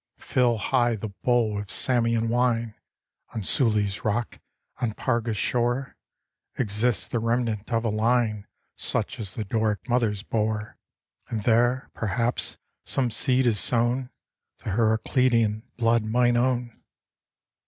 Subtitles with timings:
[0.17, 2.73] Fill high the bowl with Samian wine!
[3.35, 4.39] On SuH's rock,
[4.79, 5.95] and Parga's shore,
[6.57, 10.75] Exists the remnant of a line Such as the Doric mothers bore;
[11.27, 14.09] And there, perhaps, some seed is sown,
[14.63, 16.81] The Heracleidan blood might own.